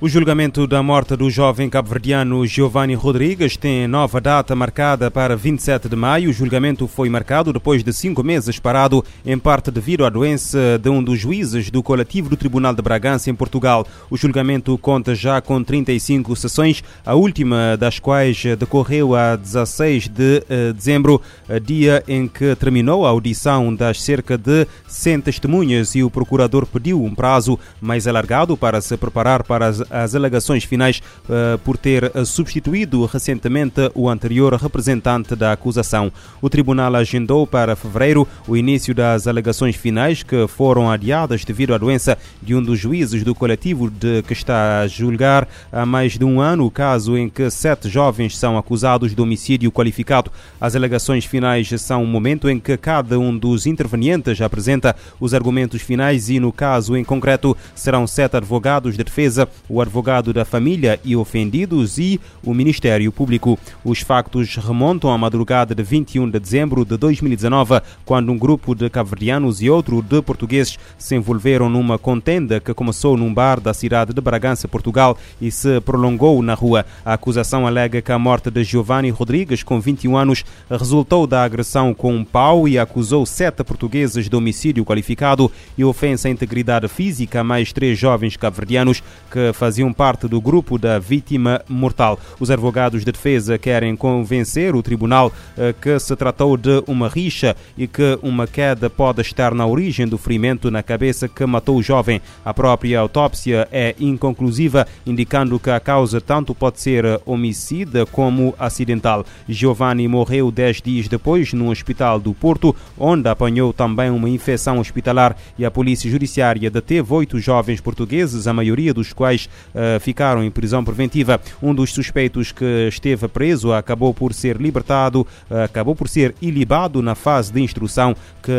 O 0.00 0.08
julgamento 0.08 0.64
da 0.64 0.80
morte 0.80 1.16
do 1.16 1.28
jovem 1.28 1.68
cabo-verdiano 1.68 2.46
Giovanni 2.46 2.94
Rodrigues 2.94 3.56
tem 3.56 3.88
nova 3.88 4.20
data 4.20 4.54
marcada 4.54 5.10
para 5.10 5.36
27 5.36 5.88
de 5.88 5.96
maio. 5.96 6.30
O 6.30 6.32
julgamento 6.32 6.86
foi 6.86 7.08
marcado 7.08 7.52
depois 7.52 7.82
de 7.82 7.92
cinco 7.92 8.22
meses 8.22 8.60
parado, 8.60 9.04
em 9.26 9.36
parte 9.36 9.72
devido 9.72 10.04
à 10.04 10.08
doença 10.08 10.78
de 10.80 10.88
um 10.88 11.02
dos 11.02 11.18
juízes 11.18 11.68
do 11.68 11.82
coletivo 11.82 12.30
do 12.30 12.36
Tribunal 12.36 12.76
de 12.76 12.80
Bragança, 12.80 13.28
em 13.28 13.34
Portugal. 13.34 13.84
O 14.08 14.16
julgamento 14.16 14.78
conta 14.78 15.16
já 15.16 15.40
com 15.40 15.64
35 15.64 16.36
sessões, 16.36 16.80
a 17.04 17.16
última 17.16 17.76
das 17.76 17.98
quais 17.98 18.40
decorreu 18.56 19.16
a 19.16 19.34
16 19.34 20.06
de 20.06 20.44
eh, 20.48 20.72
dezembro, 20.72 21.20
dia 21.64 22.04
em 22.06 22.28
que 22.28 22.54
terminou 22.54 23.04
a 23.04 23.08
audição 23.08 23.74
das 23.74 24.00
cerca 24.00 24.38
de 24.38 24.64
100 24.86 25.22
testemunhas 25.22 25.96
e 25.96 26.04
o 26.04 26.10
procurador 26.10 26.66
pediu 26.66 27.02
um 27.02 27.12
prazo 27.12 27.58
mais 27.80 28.06
alargado 28.06 28.56
para 28.56 28.80
se 28.80 28.96
preparar 28.96 29.42
para 29.42 29.66
as 29.66 29.87
as 29.90 30.14
alegações 30.14 30.64
finais 30.64 31.00
uh, 31.24 31.58
por 31.58 31.76
ter 31.76 32.10
substituído 32.24 33.04
recentemente 33.06 33.90
o 33.94 34.08
anterior 34.08 34.54
representante 34.54 35.34
da 35.34 35.52
acusação. 35.52 36.12
O 36.40 36.48
tribunal 36.48 36.94
agendou 36.96 37.46
para 37.46 37.76
fevereiro 37.76 38.26
o 38.46 38.56
início 38.56 38.94
das 38.94 39.26
alegações 39.26 39.76
finais 39.76 40.22
que 40.22 40.46
foram 40.48 40.90
adiadas 40.90 41.44
devido 41.44 41.74
à 41.74 41.78
doença 41.78 42.16
de 42.42 42.54
um 42.54 42.62
dos 42.62 42.78
juízes 42.78 43.22
do 43.22 43.34
coletivo 43.34 43.90
de 43.90 44.22
que 44.22 44.32
está 44.32 44.80
a 44.80 44.86
julgar 44.86 45.48
há 45.72 45.84
mais 45.84 46.18
de 46.18 46.24
um 46.24 46.40
ano 46.40 46.66
o 46.66 46.70
caso 46.70 47.16
em 47.16 47.28
que 47.28 47.50
sete 47.50 47.88
jovens 47.88 48.36
são 48.36 48.58
acusados 48.58 49.14
de 49.14 49.20
homicídio 49.20 49.72
qualificado. 49.72 50.30
As 50.60 50.74
alegações 50.74 51.24
finais 51.24 51.68
são 51.80 52.02
o 52.02 52.06
momento 52.06 52.48
em 52.48 52.58
que 52.58 52.76
cada 52.76 53.18
um 53.18 53.36
dos 53.36 53.66
intervenientes 53.66 54.40
apresenta 54.40 54.94
os 55.20 55.34
argumentos 55.34 55.82
finais 55.82 56.28
e, 56.28 56.40
no 56.40 56.52
caso 56.52 56.96
em 56.96 57.04
concreto, 57.04 57.56
serão 57.74 58.06
sete 58.06 58.36
advogados 58.36 58.96
de 58.96 59.04
defesa, 59.04 59.48
o 59.68 59.77
o 59.78 59.80
advogado 59.80 60.32
da 60.32 60.44
família 60.44 60.98
e 61.04 61.14
ofendidos 61.14 61.98
e 61.98 62.20
o 62.44 62.52
Ministério 62.52 63.12
Público. 63.12 63.58
Os 63.84 64.00
factos 64.00 64.56
remontam 64.56 65.10
à 65.10 65.16
madrugada 65.16 65.72
de 65.74 65.82
21 65.82 66.28
de 66.28 66.40
dezembro 66.40 66.84
de 66.84 66.96
2019, 66.96 67.80
quando 68.04 68.32
um 68.32 68.38
grupo 68.38 68.74
de 68.74 68.90
cabo-verdianos 68.90 69.62
e 69.62 69.70
outro 69.70 70.02
de 70.02 70.20
portugueses 70.20 70.78
se 70.98 71.14
envolveram 71.14 71.68
numa 71.68 71.96
contenda 71.96 72.58
que 72.58 72.74
começou 72.74 73.16
num 73.16 73.32
bar 73.32 73.60
da 73.60 73.72
cidade 73.72 74.12
de 74.12 74.20
Bragança, 74.20 74.66
Portugal, 74.66 75.16
e 75.40 75.50
se 75.50 75.80
prolongou 75.80 76.42
na 76.42 76.54
rua. 76.54 76.84
A 77.04 77.12
acusação 77.12 77.66
alega 77.66 78.02
que 78.02 78.10
a 78.10 78.18
morte 78.18 78.50
de 78.50 78.64
Giovanni 78.64 79.10
Rodrigues, 79.10 79.62
com 79.62 79.80
21 79.80 80.16
anos, 80.16 80.44
resultou 80.68 81.24
da 81.24 81.44
agressão 81.44 81.94
com 81.94 82.14
um 82.16 82.24
pau 82.24 82.66
e 82.66 82.78
acusou 82.78 83.24
sete 83.24 83.62
portugueses 83.62 84.28
de 84.28 84.34
homicídio 84.34 84.84
qualificado 84.84 85.50
e 85.76 85.84
ofensa 85.84 86.26
à 86.26 86.30
integridade 86.30 86.88
física 86.88 87.40
a 87.40 87.44
mais 87.44 87.72
três 87.72 87.96
jovens 87.96 88.36
cabo-verdianos 88.36 89.02
que 89.30 89.52
faziam 89.52 89.67
faziam 89.68 89.92
parte 89.92 90.26
do 90.26 90.40
grupo 90.40 90.78
da 90.78 90.98
vítima 90.98 91.60
mortal. 91.68 92.18
Os 92.40 92.50
advogados 92.50 93.04
de 93.04 93.12
defesa 93.12 93.58
querem 93.58 93.94
convencer 93.94 94.74
o 94.74 94.82
tribunal 94.82 95.30
eh, 95.58 95.74
que 95.78 95.98
se 95.98 96.16
tratou 96.16 96.56
de 96.56 96.82
uma 96.86 97.06
rixa 97.06 97.54
e 97.76 97.86
que 97.86 98.18
uma 98.22 98.46
queda 98.46 98.88
pode 98.88 99.20
estar 99.20 99.52
na 99.52 99.66
origem 99.66 100.08
do 100.08 100.16
ferimento 100.16 100.70
na 100.70 100.82
cabeça 100.82 101.28
que 101.28 101.44
matou 101.44 101.76
o 101.76 101.82
jovem. 101.82 102.18
A 102.42 102.54
própria 102.54 102.98
autópsia 102.98 103.68
é 103.70 103.94
inconclusiva, 104.00 104.86
indicando 105.04 105.60
que 105.60 105.68
a 105.68 105.78
causa 105.78 106.18
tanto 106.18 106.54
pode 106.54 106.80
ser 106.80 107.20
homicida 107.26 108.06
como 108.06 108.54
acidental. 108.58 109.26
Giovanni 109.46 110.08
morreu 110.08 110.50
dez 110.50 110.80
dias 110.80 111.08
depois 111.08 111.52
no 111.52 111.70
hospital 111.70 112.18
do 112.18 112.32
Porto, 112.32 112.74
onde 112.96 113.28
apanhou 113.28 113.74
também 113.74 114.08
uma 114.08 114.30
infecção 114.30 114.78
hospitalar 114.78 115.36
e 115.58 115.66
a 115.66 115.70
polícia 115.70 116.10
judiciária 116.10 116.70
deteve 116.70 117.12
oito 117.12 117.38
jovens 117.38 117.82
portugueses, 117.82 118.46
a 118.46 118.54
maioria 118.54 118.94
dos 118.94 119.12
quais 119.12 119.46
uh, 119.74 120.00
ficaram 120.00 120.42
em 120.42 120.50
prisão 120.50 120.84
preventiva. 120.84 121.40
Um 121.62 121.74
dos 121.74 121.92
suspeitos 121.92 122.52
que 122.52 122.88
esteve 122.88 123.28
preso 123.28 123.72
acabou 123.72 124.12
por 124.14 124.32
ser 124.32 124.56
libertado, 124.56 125.26
uh, 125.50 125.64
acabou 125.64 125.94
por 125.94 126.08
ser 126.08 126.34
ilibado 126.40 127.02
na 127.02 127.14
fase 127.14 127.52
de 127.52 127.60
instrução, 127.60 128.14
que 128.42 128.52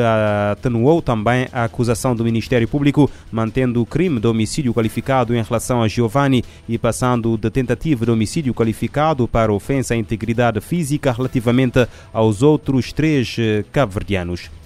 atenuou 0.52 1.02
também 1.02 1.48
a 1.52 1.64
acusação 1.64 2.16
do 2.16 2.24
Ministério 2.24 2.68
Público, 2.68 3.10
mantendo 3.32 3.82
o 3.82 3.86
crime 3.86 4.20
de 4.20 4.28
homicídio 4.28 4.74
qualificado 4.74 5.36
em 5.36 5.42
relação 5.42 5.82
a 5.82 5.88
Giovanni 5.88 6.44
e 6.68 6.78
passando 6.78 7.38
de 7.38 7.50
tentativa 7.50 8.06
de 8.06 8.12
homicídio 8.12 8.54
qualificado 8.54 9.28
para 9.28 9.54
ofensa 9.54 9.94
à 9.94 9.98
integridade 9.98 10.62
física 10.62 11.12
relativamente 11.12 11.88
aos 12.14 12.42
outros 12.42 12.92
três 12.94 13.36
uh, 13.38 13.66
cabo-verdianos. 13.72 14.59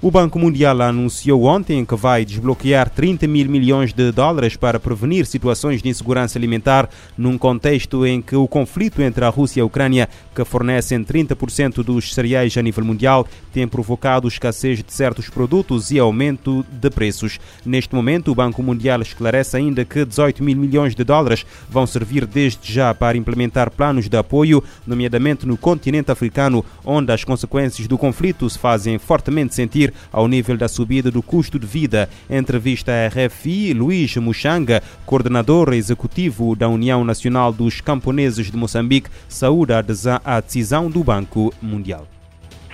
O 0.00 0.12
Banco 0.12 0.38
Mundial 0.38 0.80
anunciou 0.80 1.42
ontem 1.42 1.84
que 1.84 1.96
vai 1.96 2.24
desbloquear 2.24 2.88
30 2.88 3.26
mil 3.26 3.50
milhões 3.50 3.92
de 3.92 4.12
dólares 4.12 4.54
para 4.54 4.78
prevenir 4.78 5.26
situações 5.26 5.82
de 5.82 5.88
insegurança 5.88 6.38
alimentar 6.38 6.88
num 7.16 7.36
contexto 7.36 8.06
em 8.06 8.22
que 8.22 8.36
o 8.36 8.46
conflito 8.46 9.02
entre 9.02 9.24
a 9.24 9.28
Rússia 9.28 9.58
e 9.58 9.62
a 9.62 9.64
Ucrânia, 9.64 10.08
que 10.32 10.44
fornecem 10.44 11.02
30% 11.02 11.82
dos 11.82 12.14
cereais 12.14 12.56
a 12.56 12.62
nível 12.62 12.84
mundial, 12.84 13.26
tem 13.52 13.66
provocado 13.66 14.28
escassez 14.28 14.84
de 14.84 14.92
certos 14.92 15.28
produtos 15.28 15.90
e 15.90 15.98
aumento 15.98 16.64
de 16.70 16.90
preços. 16.90 17.40
Neste 17.66 17.92
momento, 17.92 18.30
o 18.30 18.36
Banco 18.36 18.62
Mundial 18.62 19.02
esclarece 19.02 19.56
ainda 19.56 19.84
que 19.84 20.04
18 20.04 20.44
mil 20.44 20.56
milhões 20.56 20.94
de 20.94 21.02
dólares 21.02 21.44
vão 21.68 21.88
servir 21.88 22.24
desde 22.24 22.72
já 22.72 22.94
para 22.94 23.18
implementar 23.18 23.68
planos 23.68 24.08
de 24.08 24.16
apoio, 24.16 24.62
nomeadamente 24.86 25.44
no 25.44 25.56
continente 25.56 26.12
africano, 26.12 26.64
onde 26.84 27.10
as 27.10 27.24
consequências 27.24 27.88
do 27.88 27.98
conflito 27.98 28.48
se 28.48 28.60
fazem 28.60 28.96
fortemente 28.96 29.56
sentir 29.56 29.87
ao 30.12 30.28
nível 30.28 30.56
da 30.56 30.68
subida 30.68 31.10
do 31.10 31.22
custo 31.22 31.58
de 31.58 31.66
vida. 31.66 32.08
Em 32.28 32.36
entrevista 32.36 32.92
à 32.92 33.08
RFI, 33.08 33.72
Luís 33.74 34.16
Muxanga, 34.16 34.82
coordenador 35.04 35.72
executivo 35.72 36.56
da 36.56 36.68
União 36.68 37.04
Nacional 37.04 37.52
dos 37.52 37.80
Camponeses 37.80 38.50
de 38.50 38.56
Moçambique, 38.56 39.10
saúda 39.28 39.84
a 40.24 40.40
decisão 40.40 40.90
do 40.90 41.04
Banco 41.04 41.52
Mundial 41.60 42.06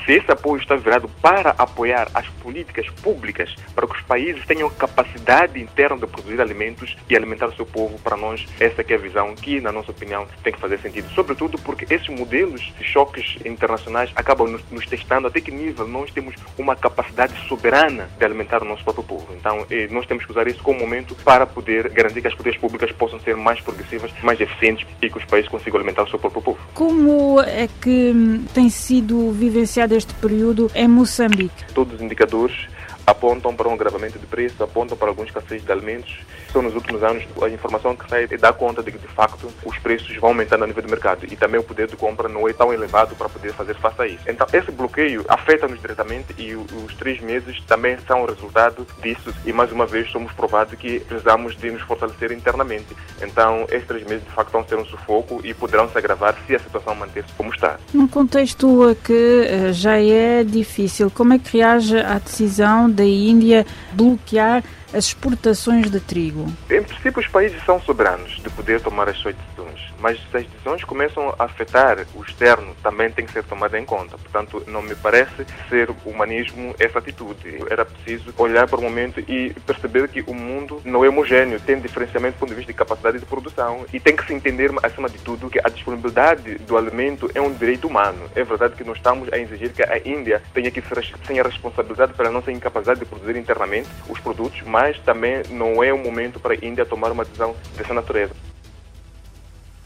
se 0.05 0.13
esse 0.13 0.31
apoio 0.31 0.61
está 0.61 0.77
virado 0.77 1.09
para 1.21 1.55
apoiar 1.57 2.09
as 2.15 2.27
políticas 2.43 2.89
públicas 3.03 3.55
para 3.75 3.87
que 3.87 3.95
os 3.95 4.03
países 4.03 4.45
tenham 4.47 4.69
capacidade 4.71 5.61
interna 5.61 5.97
de 5.97 6.07
produzir 6.07 6.41
alimentos 6.41 6.97
e 7.09 7.17
alimentar 7.17 7.47
o 7.47 7.57
seu 7.57 7.67
povo, 7.67 7.99
para 7.99 8.17
nós, 8.17 8.47
essa 8.61 8.83
é 8.87 8.95
a 8.95 8.99
visão 8.99 9.35
que, 9.35 9.61
na 9.61 9.73
nossa 9.73 9.91
opinião, 9.91 10.27
tem 10.43 10.53
que 10.53 10.61
fazer 10.61 10.79
sentido. 10.79 11.09
Sobretudo 11.15 11.59
porque 11.59 11.93
esses 11.93 12.09
modelos 12.09 12.61
de 12.79 12.85
choques 12.85 13.37
internacionais 13.45 14.11
acabam 14.15 14.49
nos, 14.49 14.63
nos 14.71 14.87
testando 14.87 15.27
até 15.27 15.41
que 15.41 15.51
nível 15.51 15.87
nós 15.89 16.11
temos 16.11 16.35
uma 16.59 16.77
capacidade 16.77 17.35
soberana 17.49 18.09
de 18.19 18.25
alimentar 18.25 18.63
o 18.63 18.67
nosso 18.67 18.85
próprio 18.85 19.05
povo. 19.05 19.27
Então, 19.35 19.67
eh, 19.71 19.89
nós 19.91 20.07
temos 20.07 20.25
que 20.25 20.31
usar 20.31 20.47
isso 20.47 20.63
como 20.63 20.79
momento 20.79 21.15
para 21.25 21.47
poder 21.47 21.89
garantir 21.91 22.21
que 22.21 22.29
as 22.29 22.35
políticas 22.35 22.61
públicas 22.61 22.93
possam 22.93 23.19
ser 23.21 23.37
mais 23.37 23.61
progressivas, 23.61 24.11
mais 24.23 24.41
eficientes 24.41 24.87
e 25.01 25.09
que 25.09 25.19
os 25.19 25.25
países 25.25 25.51
consigam 25.51 25.77
alimentar 25.77 26.03
o 26.03 26.11
seu 26.11 26.19
próprio 26.19 26.43
povo. 26.43 26.59
Como 26.75 27.41
é 27.41 27.69
que 27.81 28.13
tem 28.53 28.69
sido 28.69 29.33
vivenciado 29.33 29.94
deste 29.95 30.13
período 30.15 30.69
em 30.75 30.89
Moçambique? 30.89 31.73
Todos 31.73 31.95
os 31.95 32.01
indicadores 32.03 32.67
apontam 33.07 33.55
para 33.55 33.69
um 33.69 33.75
agravamento 33.75 34.19
de 34.19 34.27
preço, 34.27 34.61
apontam 34.65 34.97
para 34.97 35.09
alguns 35.09 35.27
escassez 35.27 35.65
de 35.65 35.71
alimentos. 35.71 36.19
Então, 36.55 36.63
nos 36.63 36.77
últimos 36.77 37.03
anos, 37.03 37.25
a 37.43 37.49
informação 37.49 37.97
que 37.97 38.09
sai 38.09 38.29
dá 38.29 38.53
conta 38.53 38.81
de 38.81 38.93
que, 38.93 38.99
de 38.99 39.09
facto, 39.09 39.53
os 39.65 39.77
preços 39.79 40.17
vão 40.19 40.29
aumentando 40.29 40.63
a 40.63 40.67
nível 40.69 40.85
do 40.85 40.89
mercado 40.89 41.27
e 41.29 41.35
também 41.35 41.59
o 41.59 41.65
poder 41.65 41.89
de 41.89 41.97
compra 41.97 42.29
não 42.29 42.49
é 42.49 42.53
tão 42.53 42.73
elevado 42.73 43.17
para 43.17 43.29
poder 43.29 43.53
fazer 43.55 43.75
face 43.75 44.01
a 44.01 44.07
isso. 44.07 44.23
Então, 44.29 44.47
esse 44.53 44.71
bloqueio 44.71 45.25
afeta-nos 45.27 45.81
diretamente 45.81 46.33
e 46.39 46.55
os 46.55 46.95
três 46.97 47.21
meses 47.21 47.61
também 47.67 47.99
são 48.07 48.25
resultado 48.25 48.87
disso 49.03 49.35
e, 49.45 49.53
mais 49.53 49.73
uma 49.73 49.85
vez, 49.85 50.09
somos 50.13 50.31
provados 50.31 50.79
que 50.79 51.01
precisamos 51.01 51.57
de 51.57 51.73
nos 51.73 51.83
fortalecer 51.83 52.31
internamente. 52.31 52.97
Então, 53.21 53.67
esses 53.69 53.89
três 53.89 54.07
meses, 54.07 54.25
de 54.25 54.31
facto, 54.31 54.53
vão 54.53 54.65
ser 54.65 54.77
um 54.77 54.85
sufoco 54.85 55.41
e 55.43 55.53
poderão 55.53 55.89
se 55.89 55.99
agravar 55.99 56.37
se 56.47 56.55
a 56.55 56.61
situação 56.61 56.95
manter-se 56.95 57.33
como 57.33 57.53
está. 57.53 57.81
Num 57.93 58.07
contexto 58.07 58.97
que 59.03 59.49
eh, 59.49 59.73
já 59.73 60.01
é 60.01 60.45
difícil, 60.45 61.11
como 61.11 61.33
é 61.33 61.39
que 61.41 61.57
reage 61.59 61.99
à 61.99 62.21
decisão 62.21 62.89
da 62.89 63.05
Índia 63.05 63.67
bloquear 63.93 64.63
as 64.95 65.07
exportações 65.07 65.91
de 65.91 66.01
trigo? 66.01 66.47
Em 66.71 66.83
princípio, 66.83 67.21
os 67.21 67.29
países 67.29 67.63
são 67.65 67.81
soberanos 67.81 68.41
de 68.43 68.49
poder 68.51 68.81
tomar 68.81 69.09
as 69.09 69.19
suas 69.19 69.35
decisões, 69.35 69.93
mas 69.99 70.19
se 70.31 70.37
as 70.37 70.47
decisões 70.47 70.85
começam 70.85 71.35
a 71.39 71.45
afetar 71.45 72.07
o 72.15 72.23
externo, 72.23 72.75
também 72.83 73.11
tem 73.11 73.27
que 73.27 73.33
ser 73.33 73.45
tomada 73.45 73.79
em 73.79 73.85
conta. 73.85 74.17
Portanto, 74.17 74.63
não 74.67 74.83
me 74.83 74.95
parece 74.95 75.47
ser 75.69 75.91
humanismo 76.05 76.75
essa 76.79 76.99
atitude. 76.99 77.59
Era 77.71 77.85
preciso 77.85 78.33
olhar 78.39 78.67
para 78.67 78.79
o 78.79 78.83
momento 78.83 79.21
e 79.21 79.55
perceber 79.67 80.09
que 80.09 80.23
o 80.27 80.35
mundo 80.35 80.81
não 80.85 81.05
é 81.05 81.09
homogêneo, 81.09 81.61
tem 81.61 81.79
diferenciamento 81.79 82.37
do 82.37 82.41
ponto 82.41 82.51
de 82.51 82.57
vista 82.57 82.73
de 82.73 82.79
capacidade 82.79 83.19
de 83.19 83.27
produção 83.27 83.85
e 83.93 84.01
tem 84.01 84.17
que 84.17 84.27
se 84.27 84.33
entender, 84.33 84.71
acima 84.83 85.09
de 85.09 85.19
tudo, 85.19 85.51
que 85.51 85.61
a 85.63 85.69
disponibilidade 85.69 86.57
do 86.59 86.77
alimento 86.77 87.31
é 87.35 87.41
um 87.41 87.53
direito 87.53 87.87
humano. 87.87 88.31
É 88.35 88.43
verdade 88.43 88.75
que 88.75 88.85
nós 88.85 88.97
estamos 88.97 89.33
a 89.33 89.39
exigir 89.39 89.73
que 89.73 89.83
a 89.83 89.99
Índia 90.05 90.43
tenha 90.53 90.71
que 90.71 90.81
ser 90.81 90.95
tenha 91.27 91.43
responsabilidade 91.43 92.15
pela 92.15 92.31
nossa 92.31 92.53
incapacidade 92.53 93.01
de 93.01 93.07
produzir 93.07 93.37
internamente 93.37 93.89
os 94.09 94.19
produtos, 94.21 94.63
mas 94.63 94.84
também 95.05 95.43
não 95.51 95.83
é 95.83 95.93
o 95.93 95.99
momento 95.99 96.39
para 96.39 96.55
a 96.55 96.59
Índia 96.61 96.85
tomar 96.85 97.11
uma 97.11 97.25
decisão 97.25 97.55
dessa 97.77 97.95
natureza. 97.95 98.35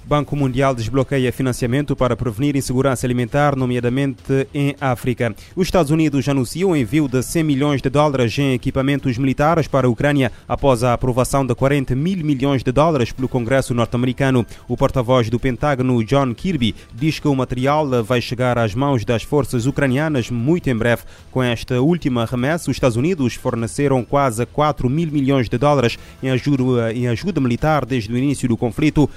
Banco 0.09 0.35
Mundial 0.35 0.75
desbloqueia 0.75 1.31
financiamento 1.31 1.95
para 1.95 2.17
prevenir 2.17 2.57
insegurança 2.57 3.07
alimentar, 3.07 3.55
nomeadamente 3.55 4.49
em 4.55 4.75
África. 4.81 5.35
Os 5.55 5.67
Estados 5.67 5.91
Unidos 5.91 6.27
anunciam 6.27 6.71
o 6.71 6.77
envio 6.77 7.07
de 7.07 7.23
100 7.23 7.45
milhões 7.45 7.83
de 7.83 7.91
dólares 7.91 8.39
em 8.39 8.55
equipamentos 8.55 9.19
militares 9.19 9.69
para 9.69 9.87
a 9.87 9.91
Ucrânia 9.91 10.33
após 10.49 10.83
a 10.83 10.95
aprovação 10.95 11.45
de 11.45 11.55
40 11.55 11.95
mil 11.95 12.25
milhões 12.25 12.63
de 12.63 12.73
dólares 12.73 13.13
pelo 13.13 13.29
Congresso 13.29 13.75
norte-americano. 13.75 14.47
O 14.67 14.79
porta-voz 14.79 15.29
do 15.29 15.39
Pentágono, 15.39 16.03
John 16.03 16.33
Kirby, 16.35 16.75
diz 16.95 17.19
que 17.19 17.29
o 17.29 17.35
material 17.35 18.03
vai 18.03 18.23
chegar 18.23 18.57
às 18.57 18.75
mãos 18.75 19.05
das 19.05 19.23
forças 19.23 19.67
ucranianas 19.67 20.31
muito 20.31 20.71
em 20.71 20.75
breve. 20.75 21.03
Com 21.31 21.43
esta 21.43 21.83
última 21.83 22.25
remessa, 22.25 22.71
os 22.71 22.77
Estados 22.79 22.97
Unidos 22.97 23.35
forneceram 23.35 24.03
quase 24.03 24.47
4 24.47 24.89
mil 24.89 25.13
milhões 25.13 25.51
de 25.51 25.59
dólares 25.59 25.99
em 26.23 26.31
ajuda, 26.31 26.95
em 26.95 27.09
ajuda 27.09 27.43
militar 27.43 27.85
desde 27.85 28.11
o 28.11 28.17
início 28.17 28.49
do 28.49 28.57
conflito 28.57 29.11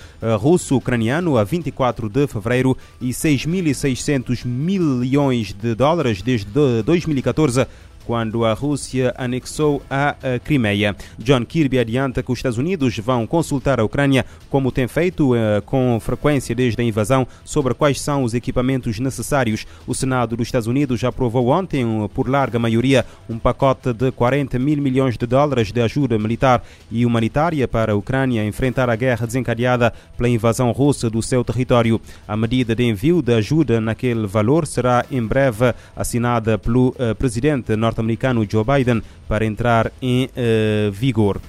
russo-ucraniano 0.82 1.38
a 1.38 1.44
24 1.44 2.10
de 2.10 2.28
fevereiro 2.28 2.76
e 3.00 3.10
6.600 3.10 4.46
milhões 4.46 5.54
de 5.54 5.76
dólares 5.76 6.22
desde 6.22 6.82
2014 6.84 7.68
quando 8.06 8.46
a 8.46 8.54
Rússia 8.54 9.14
anexou 9.18 9.82
a 9.90 10.16
Crimeia. 10.44 10.96
John 11.18 11.46
Kirby 11.46 11.80
adianta 11.80 12.24
que 12.24 12.32
os 12.32 12.40
Estados 12.40 12.58
Unidos 12.58 12.98
vão 12.98 13.28
consultar 13.28 13.80
a 13.80 13.84
Ucrânia, 13.84 14.26
como 14.50 14.72
tem 14.72 14.88
feito 14.88 15.34
uh, 15.34 15.62
com 15.66 16.00
frequência 16.00 16.56
desde 16.56 16.82
a 16.82 16.86
invasão, 16.86 17.28
sobre 17.44 17.74
quais 17.74 18.00
são 18.00 18.24
os 18.24 18.34
equipamentos 18.34 19.00
necessários. 19.00 19.66
O 19.86 19.94
Senado 19.94 20.36
dos 20.36 20.48
Estados 20.48 20.68
Unidos 20.68 21.04
aprovou 21.04 21.48
ontem, 21.48 21.86
por 22.14 22.30
larga 22.30 22.58
maioria, 22.58 23.06
um 23.30 23.38
pacote 23.38 23.94
de 23.94 24.12
40 24.12 24.58
mil 24.60 24.82
milhões 24.82 25.18
de 25.18 25.26
dólares 25.26 25.72
de 25.72 25.82
ajuda 25.82 26.18
militar 26.18 26.64
e 26.90 27.06
humanitária 27.06 27.68
para 27.68 27.92
a 27.92 27.96
Ucrânia 27.96 28.46
enfrentar 28.46 28.90
a 28.90 28.96
guerra 28.96 29.26
desencadeada 29.26 29.94
pela 30.18 30.30
invasão 30.30 30.72
russa 30.72 31.10
do 31.10 31.22
seu 31.22 31.44
território. 31.44 32.00
A 32.28 32.38
medida 32.38 32.76
de 32.76 32.84
envio 32.84 33.22
de 33.22 33.34
ajuda 33.34 33.82
naquele 33.82 34.26
valor 34.28 34.66
será 34.66 35.06
em 35.12 35.26
breve 35.26 35.74
assinada 35.96 36.58
pelo 36.58 36.90
uh, 36.90 37.16
presidente 37.18 37.76
norte 37.76 37.91
norte-americano 37.92 38.46
Joe 38.50 38.64
Biden 38.64 39.04
para 39.28 39.46
entrar 39.46 39.92
em 40.02 40.26
uh, 40.26 40.92
vigor. 40.92 41.40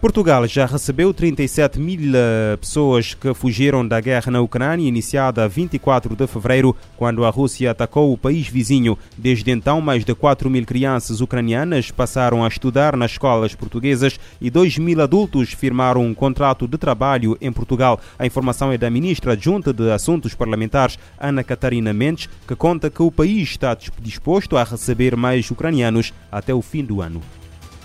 Portugal 0.00 0.46
já 0.46 0.64
recebeu 0.64 1.12
37 1.12 1.78
mil 1.78 2.16
eh, 2.16 2.56
pessoas 2.56 3.12
que 3.12 3.34
fugiram 3.34 3.86
da 3.86 4.00
guerra 4.00 4.32
na 4.32 4.40
Ucrânia, 4.40 4.88
iniciada 4.88 5.44
a 5.44 5.46
24 5.46 6.16
de 6.16 6.26
fevereiro, 6.26 6.74
quando 6.96 7.22
a 7.22 7.28
Rússia 7.28 7.70
atacou 7.70 8.10
o 8.10 8.16
país 8.16 8.48
vizinho. 8.48 8.96
Desde 9.18 9.50
então, 9.50 9.78
mais 9.78 10.02
de 10.02 10.14
4 10.14 10.48
mil 10.48 10.64
crianças 10.64 11.20
ucranianas 11.20 11.90
passaram 11.90 12.42
a 12.42 12.48
estudar 12.48 12.96
nas 12.96 13.10
escolas 13.10 13.54
portuguesas 13.54 14.18
e 14.40 14.48
2 14.48 14.78
mil 14.78 15.02
adultos 15.02 15.52
firmaram 15.52 16.02
um 16.02 16.14
contrato 16.14 16.66
de 16.66 16.78
trabalho 16.78 17.36
em 17.38 17.52
Portugal. 17.52 18.00
A 18.18 18.24
informação 18.24 18.72
é 18.72 18.78
da 18.78 18.88
ministra 18.88 19.34
adjunta 19.34 19.70
de 19.70 19.90
Assuntos 19.90 20.34
Parlamentares, 20.34 20.98
Ana 21.18 21.44
Catarina 21.44 21.92
Mendes, 21.92 22.26
que 22.48 22.56
conta 22.56 22.88
que 22.88 23.02
o 23.02 23.12
país 23.12 23.50
está 23.50 23.76
disposto 24.00 24.56
a 24.56 24.64
receber 24.64 25.14
mais 25.14 25.50
ucranianos 25.50 26.14
até 26.32 26.54
o 26.54 26.62
fim 26.62 26.82
do 26.82 27.02
ano. 27.02 27.20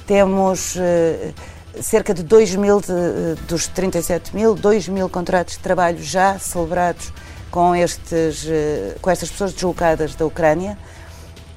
Temos. 0.07 0.77
Uh 0.77 1.54
cerca 1.81 2.13
de 2.13 2.23
2 2.23 2.55
mil 2.55 2.81
de, 2.81 3.41
dos 3.47 3.67
37 3.67 4.35
mil, 4.35 4.55
2 4.55 4.87
mil 4.89 5.09
contratos 5.09 5.55
de 5.55 5.59
trabalho 5.59 6.01
já 6.01 6.37
celebrados 6.39 7.11
com, 7.51 7.75
estes, 7.75 8.45
eh, 8.47 8.95
com 9.01 9.09
estas 9.09 9.29
pessoas 9.29 9.53
deslocadas 9.53 10.15
da 10.15 10.25
Ucrânia. 10.25 10.77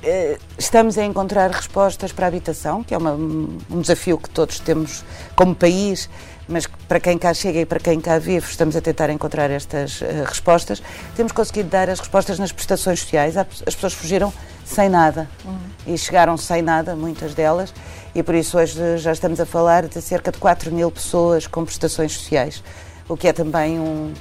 Eh, 0.02 0.38
estamos 0.56 0.96
a 0.96 1.04
encontrar 1.04 1.50
respostas 1.50 2.12
para 2.12 2.26
a 2.26 2.28
habitação, 2.28 2.84
que 2.84 2.94
é 2.94 2.98
uma, 2.98 3.12
um 3.12 3.80
desafio 3.80 4.16
que 4.16 4.30
todos 4.30 4.60
temos 4.60 5.04
como 5.34 5.54
país, 5.54 6.08
mas 6.48 6.66
para 6.86 7.00
quem 7.00 7.18
cá 7.18 7.34
chega 7.34 7.60
e 7.60 7.66
para 7.66 7.80
quem 7.80 8.00
cá 8.00 8.18
vive, 8.18 8.46
estamos 8.46 8.76
a 8.76 8.80
tentar 8.80 9.10
encontrar 9.10 9.50
estas 9.50 10.00
uh, 10.00 10.24
respostas. 10.24 10.80
Temos 11.16 11.32
conseguido 11.32 11.68
dar 11.68 11.90
as 11.90 11.98
respostas 11.98 12.38
nas 12.38 12.52
prestações 12.52 13.00
sociais. 13.00 13.36
As 13.36 13.74
pessoas 13.74 13.92
fugiram 13.92 14.32
sem 14.64 14.88
nada 14.88 15.28
uhum. 15.44 15.58
e 15.94 15.98
chegaram 15.98 16.36
sem 16.36 16.62
nada, 16.62 16.94
muitas 16.94 17.34
delas, 17.34 17.74
e 18.14 18.22
por 18.22 18.34
isso 18.34 18.56
hoje 18.56 18.98
já 18.98 19.12
estamos 19.12 19.40
a 19.40 19.46
falar 19.46 19.88
de 19.88 20.00
cerca 20.00 20.30
de 20.30 20.38
4 20.38 20.70
mil 20.70 20.90
pessoas 20.90 21.46
com 21.46 21.64
prestações 21.64 22.12
sociais, 22.12 22.62
o 23.08 23.16
que 23.16 23.28
é 23.28 23.32
também 23.32 23.80
um, 23.80 24.12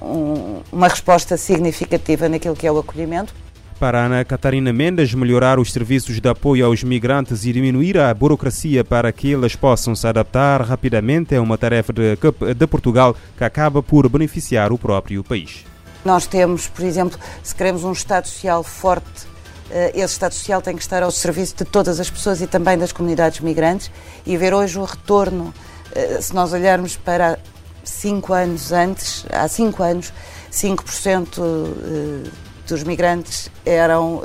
um, 0.00 0.62
uma 0.70 0.88
resposta 0.88 1.36
significativa 1.36 2.28
naquilo 2.28 2.54
que 2.54 2.66
é 2.66 2.72
o 2.72 2.78
acolhimento. 2.78 3.34
Para 3.78 4.06
Ana 4.06 4.24
Catarina 4.24 4.72
Mendes, 4.72 5.14
melhorar 5.14 5.60
os 5.60 5.72
serviços 5.72 6.20
de 6.20 6.28
apoio 6.28 6.66
aos 6.66 6.82
migrantes 6.82 7.44
e 7.44 7.52
diminuir 7.52 7.96
a 7.96 8.12
burocracia 8.12 8.82
para 8.82 9.12
que 9.12 9.30
eles 9.30 9.54
possam 9.54 9.94
se 9.94 10.04
adaptar 10.04 10.62
rapidamente 10.62 11.34
é 11.34 11.40
uma 11.40 11.56
tarefa 11.56 11.92
de, 11.92 12.18
de 12.56 12.66
Portugal 12.66 13.14
que 13.36 13.44
acaba 13.44 13.80
por 13.80 14.08
beneficiar 14.08 14.72
o 14.72 14.78
próprio 14.78 15.22
país. 15.22 15.64
Nós 16.04 16.26
temos, 16.26 16.66
por 16.66 16.84
exemplo, 16.84 17.16
se 17.40 17.54
queremos 17.54 17.84
um 17.84 17.92
Estado 17.92 18.26
Social 18.26 18.64
forte 18.64 19.26
eh, 19.70 19.92
esse 19.94 20.14
Estado 20.14 20.32
Social 20.32 20.62
tem 20.62 20.74
que 20.74 20.82
estar 20.82 21.02
ao 21.02 21.10
serviço 21.10 21.56
de 21.58 21.64
todas 21.64 22.00
as 22.00 22.10
pessoas 22.10 22.40
e 22.40 22.46
também 22.46 22.76
das 22.78 22.90
comunidades 22.90 23.40
migrantes 23.40 23.90
e 24.26 24.36
ver 24.36 24.54
hoje 24.54 24.78
o 24.78 24.84
retorno, 24.84 25.52
eh, 25.94 26.20
se 26.20 26.34
nós 26.34 26.52
olharmos 26.52 26.96
para 26.96 27.38
cinco 27.84 28.32
anos 28.32 28.72
antes, 28.72 29.24
há 29.30 29.46
cinco 29.46 29.82
anos, 29.82 30.12
5% 30.50 31.38
eh, 31.38 32.30
dos 32.68 32.82
migrantes 32.84 33.50
eram 33.64 34.22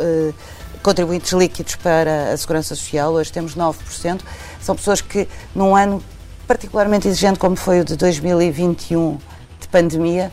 contribuintes 0.84 1.32
líquidos 1.32 1.76
para 1.76 2.34
a 2.34 2.38
Segurança 2.38 2.76
Social, 2.76 3.14
hoje 3.14 3.32
temos 3.32 3.56
9%. 3.56 4.22
São 4.62 4.76
pessoas 4.76 5.02
que, 5.02 5.28
num 5.56 5.76
ano 5.76 6.04
particularmente 6.46 7.08
exigente 7.08 7.40
como 7.40 7.56
foi 7.56 7.80
o 7.80 7.86
de 7.86 7.96
2021 7.96 9.18
de 9.62 9.68
pandemia, 9.70 10.32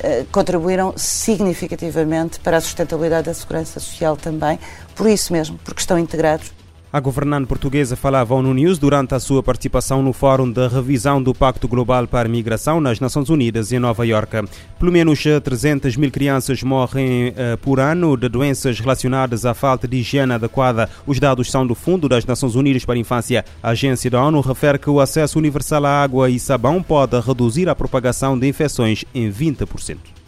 eh, 0.00 0.26
contribuíram 0.32 0.92
significativamente 0.96 2.40
para 2.40 2.56
a 2.56 2.60
sustentabilidade 2.60 3.26
da 3.26 3.34
segurança 3.34 3.78
social 3.78 4.16
também, 4.16 4.58
por 4.96 5.06
isso 5.08 5.32
mesmo, 5.32 5.58
porque 5.64 5.80
estão 5.80 5.96
integrados 5.96 6.52
a 6.92 7.00
governante 7.00 7.46
portuguesa 7.46 7.96
falava 7.96 8.34
ao 8.34 8.42
News 8.42 8.78
durante 8.78 9.14
a 9.14 9.20
sua 9.20 9.42
participação 9.42 10.02
no 10.02 10.12
Fórum 10.12 10.50
de 10.50 10.68
Revisão 10.68 11.22
do 11.22 11.32
Pacto 11.32 11.66
Global 11.66 12.06
para 12.06 12.28
a 12.28 12.30
Migração 12.30 12.82
nas 12.82 13.00
Nações 13.00 13.30
Unidas 13.30 13.72
em 13.72 13.78
Nova 13.78 14.06
Iorque. 14.06 14.44
Pelo 14.78 14.92
menos 14.92 15.22
300 15.42 15.96
mil 15.96 16.10
crianças 16.10 16.62
morrem 16.62 17.30
uh, 17.30 17.56
por 17.62 17.80
ano 17.80 18.14
de 18.14 18.28
doenças 18.28 18.78
relacionadas 18.78 19.46
à 19.46 19.54
falta 19.54 19.88
de 19.88 19.96
higiene 19.96 20.34
adequada. 20.34 20.90
Os 21.06 21.18
dados 21.18 21.50
são 21.50 21.66
do 21.66 21.74
Fundo 21.74 22.10
das 22.10 22.26
Nações 22.26 22.54
Unidas 22.54 22.84
para 22.84 22.96
a 22.96 22.98
Infância. 22.98 23.44
A 23.62 23.70
agência 23.70 24.10
da 24.10 24.22
ONU 24.22 24.40
refere 24.42 24.78
que 24.78 24.90
o 24.90 25.00
acesso 25.00 25.38
universal 25.38 25.86
à 25.86 26.02
água 26.02 26.28
e 26.28 26.38
sabão 26.38 26.82
pode 26.82 27.18
reduzir 27.18 27.70
a 27.70 27.74
propagação 27.74 28.38
de 28.38 28.46
infecções 28.46 29.02
em 29.14 29.30
20%. 29.30 30.21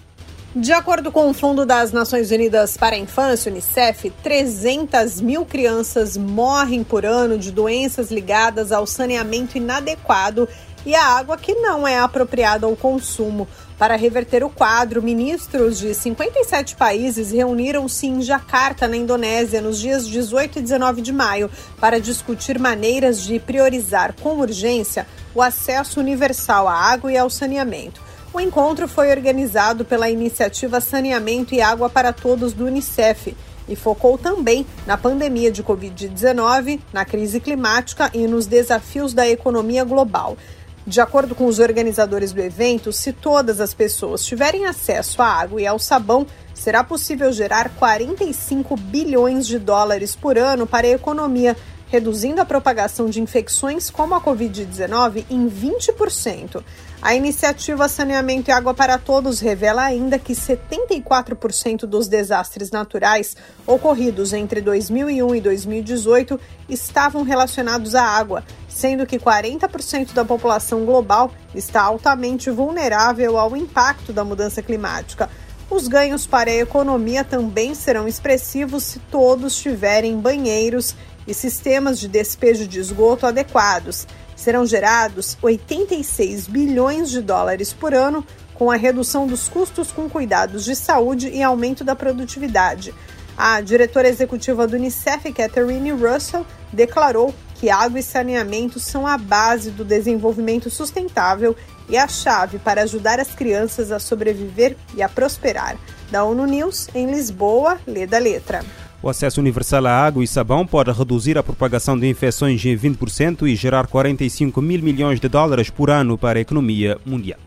De 0.57 0.73
acordo 0.73 1.11
com 1.11 1.29
o 1.29 1.35
Fundo 1.35 1.67
das 1.67 1.91
Nações 1.91 2.31
Unidas 2.31 2.77
para 2.77 2.95
a 2.95 2.99
Infância, 2.99 3.51
Unicef, 3.51 4.09
300 4.23 5.21
mil 5.21 5.45
crianças 5.45 6.17
morrem 6.17 6.85
por 6.85 7.05
ano 7.05 7.37
de 7.37 7.51
doenças 7.51 8.09
ligadas 8.09 8.71
ao 8.71 8.87
saneamento 8.87 9.59
inadequado 9.59 10.49
e 10.87 10.95
à 10.95 11.07
água 11.19 11.37
que 11.37 11.57
não 11.57 11.89
é 11.89 11.99
apropriada 11.99 12.67
ao 12.67 12.77
consumo. 12.77 13.49
Para 13.77 13.97
reverter 13.97 14.45
o 14.45 14.49
quadro, 14.49 15.03
ministros 15.03 15.77
de 15.77 15.93
57 15.93 16.77
países 16.77 17.33
reuniram-se 17.33 18.07
em 18.07 18.23
Jakarta, 18.23 18.87
na 18.87 18.97
Indonésia, 18.97 19.61
nos 19.61 19.81
dias 19.81 20.07
18 20.07 20.61
e 20.61 20.63
19 20.63 21.03
de 21.03 21.13
maio, 21.13 21.51
para 21.81 22.01
discutir 22.01 22.61
maneiras 22.61 23.21
de 23.21 23.41
priorizar 23.41 24.15
com 24.23 24.39
urgência 24.39 25.05
o 25.35 25.43
acesso 25.43 25.99
universal 25.99 26.69
à 26.69 26.75
água 26.75 27.13
e 27.13 27.19
ao 27.19 27.29
saneamento. 27.29 28.14
O 28.35 28.41
encontro 28.41 28.89
foi 28.89 29.13
organizado 29.13 29.85
pela 29.85 30.11
iniciativa 30.11 30.81
Saneamento 30.81 31.55
e 31.55 31.63
Água 31.63 31.89
para 31.89 32.13
Todos 32.13 32.53
do 32.53 32.67
Unicef 32.67 33.33
e 33.69 33.77
focou 33.77 34.19
também 34.19 34.67
na 34.85 34.99
pandemia 34.99 35.53
de 35.53 35.63
Covid-19, 35.63 36.81
na 36.93 37.05
crise 37.05 37.39
climática 37.39 38.11
e 38.13 38.27
nos 38.27 38.49
desafios 38.49 39.15
da 39.15 39.29
economia 39.29 39.85
global. 39.85 40.37
De 40.85 41.01
acordo 41.01 41.33
com 41.33 41.47
os 41.47 41.61
organizadores 41.61 42.33
do 42.33 42.41
evento, 42.41 42.93
se 42.93 43.13
todas 43.13 43.61
as 43.61 43.73
pessoas 43.73 44.25
tiverem 44.25 44.67
acesso 44.67 45.23
à 45.23 45.27
água 45.29 45.63
e 45.63 45.67
ao 45.69 45.79
sabão, 45.79 46.27
será 46.53 46.83
possível 46.83 47.33
gerar 47.33 47.69
45 47.77 48.77
bilhões 48.77 49.47
de 49.47 49.61
dólares 49.61 50.17
por 50.17 50.37
ano 50.37 50.67
para 50.67 50.89
a 50.89 50.91
economia, 50.91 51.57
reduzindo 51.95 52.41
a 52.41 52.45
propagação 52.45 53.09
de 53.09 53.23
infecções 53.23 53.89
como 53.89 54.17
a 54.17 54.21
Covid-19 54.21 55.27
em 55.31 55.49
20%. 55.49 56.61
A 57.01 57.15
iniciativa 57.15 57.89
Saneamento 57.89 58.51
e 58.51 58.53
Água 58.53 58.75
para 58.75 58.99
Todos 58.99 59.39
revela 59.39 59.85
ainda 59.85 60.19
que 60.19 60.33
74% 60.33 61.87
dos 61.87 62.09
desastres 62.09 62.73
naturais 62.73 63.37
ocorridos 63.65 64.33
entre 64.33 64.61
2001 64.61 65.37
e 65.37 65.41
2018 65.41 66.41
estavam 66.69 67.23
relacionados 67.23 67.95
à 67.95 68.03
água, 68.03 68.43
sendo 68.69 69.07
que 69.07 69.17
40% 69.17 70.15
da 70.15 70.25
população 70.25 70.85
global 70.85 71.31
está 71.55 71.83
altamente 71.83 72.51
vulnerável 72.51 73.39
ao 73.39 73.57
impacto 73.57 74.13
da 74.13 74.25
mudança 74.25 74.61
climática. 74.61 75.31
Os 75.71 75.87
ganhos 75.87 76.27
para 76.27 76.51
a 76.51 76.55
economia 76.55 77.23
também 77.23 77.73
serão 77.73 78.09
expressivos 78.09 78.83
se 78.83 78.99
todos 78.99 79.57
tiverem 79.57 80.19
banheiros 80.19 80.95
e 81.27 81.35
sistemas 81.35 81.99
de 81.99 82.09
despejo 82.09 82.67
de 82.67 82.79
esgoto 82.79 83.27
adequados 83.27 84.07
serão 84.37 84.67
gerados 84.67 85.37
86 85.41 86.47
bilhões 86.47 87.11
de 87.11 87.21
dólares 87.21 87.73
por 87.73 87.95
ano 87.95 88.25
com 88.55 88.71
a 88.71 88.77
redução 88.77 89.27
dos 89.27 89.49
custos 89.49 89.91
com 89.91 90.09
cuidados 90.09 90.65
de 90.65 90.77
saúde 90.77 91.29
e 91.29 91.43
aumento 91.43 91.83
da 91.83 91.97
produtividade. 91.97 92.95
A 93.37 93.61
diretora 93.61 94.09
executiva 94.09 94.67
do 94.67 94.77
Unicef, 94.77 95.33
Catherine 95.33 95.91
Russell, 95.91 96.47
declarou 96.73 97.35
que 97.55 97.69
água 97.69 97.99
e 97.99 98.03
saneamento 98.03 98.79
são 98.79 99.07
a 99.07 99.19
base 99.19 99.71
do 99.71 99.85
desenvolvimento 99.85 100.71
sustentável 100.71 101.57
e 101.89 101.97
a 101.97 102.07
chave 102.07 102.59
para 102.59 102.83
ajudar 102.83 103.19
as 103.19 103.35
crianças 103.35 103.91
a 103.91 103.99
sobreviver 103.99 104.77
e 104.95 105.03
a 105.03 105.09
prosperar. 105.09 105.77
Da 106.11 106.25
ONU 106.25 106.47
News, 106.47 106.89
em 106.95 107.11
Lisboa, 107.11 107.81
lê 107.87 108.07
da 108.07 108.19
letra. 108.19 108.65
O 109.05 109.11
acesso 109.11 109.39
universal 109.39 109.87
à 109.87 109.93
água 109.93 110.25
e 110.25 110.27
sabão 110.27 110.67
pode 110.67 110.91
reduzir 110.91 111.37
a 111.37 111.43
propagação 111.43 111.95
de 111.99 112.09
infecções 112.09 112.65
em 112.65 112.75
20% 112.75 113.47
e 113.47 113.55
gerar 113.55 113.87
45 113.87 114.63
mil 114.63 114.83
milhões 114.83 115.21
de 115.21 115.29
dólares 115.29 115.69
por 115.69 115.91
ano 115.91 116.17
para 116.17 116.39
a 116.39 116.41
economia 116.41 116.97
mundial. 117.05 117.39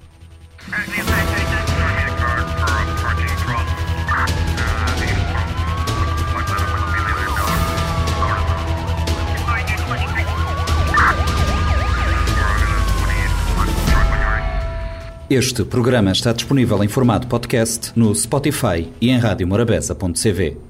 Este 15.28 15.64
programa 15.64 16.12
está 16.12 16.32
disponível 16.34 16.84
em 16.84 16.88
formato 16.88 17.26
podcast 17.26 17.94
no 17.96 18.14
Spotify 18.14 18.88
e 19.02 19.10
em 19.10 19.18
radiomorabeza.cv. 19.18 20.68